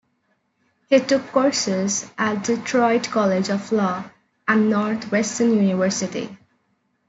[0.89, 4.05] He took courses at Detroit College of Law
[4.47, 6.35] and Northwestern University.